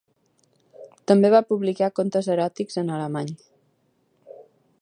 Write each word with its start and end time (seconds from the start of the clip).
També 1.11 1.31
va 1.35 1.43
publicar 1.51 1.91
contes 2.01 2.31
eròtics 2.37 2.81
en 2.85 2.93
alemany. 2.97 3.33